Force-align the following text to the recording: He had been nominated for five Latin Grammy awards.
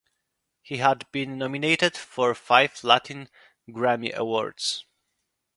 He 0.63 0.77
had 0.77 1.05
been 1.11 1.37
nominated 1.37 1.95
for 1.95 2.33
five 2.33 2.83
Latin 2.83 3.29
Grammy 3.69 4.11
awards. 4.11 4.83